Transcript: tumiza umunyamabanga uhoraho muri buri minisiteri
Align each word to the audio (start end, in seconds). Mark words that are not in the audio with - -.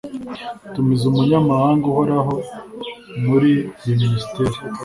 tumiza 0.73 1.03
umunyamabanga 1.11 1.85
uhoraho 1.91 2.35
muri 3.23 3.51
buri 3.83 3.91
minisiteri 4.01 4.57